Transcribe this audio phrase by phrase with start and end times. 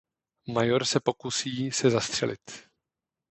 [0.47, 2.69] Major se pokusí se zastřelit.